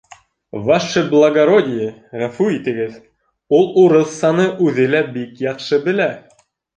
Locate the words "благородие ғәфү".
1.11-2.47